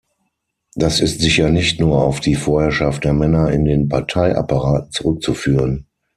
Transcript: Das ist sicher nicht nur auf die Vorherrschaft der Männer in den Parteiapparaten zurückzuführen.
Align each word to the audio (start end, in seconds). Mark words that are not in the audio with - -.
Das 0.73 0.99
ist 0.99 1.21
sicher 1.21 1.49
nicht 1.51 1.79
nur 1.79 2.03
auf 2.03 2.19
die 2.21 2.33
Vorherrschaft 2.33 3.03
der 3.03 3.13
Männer 3.13 3.51
in 3.51 3.65
den 3.65 3.87
Parteiapparaten 3.87 4.89
zurückzuführen. 4.89 5.85